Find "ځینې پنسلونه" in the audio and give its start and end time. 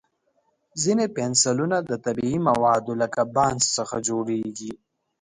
0.81-1.77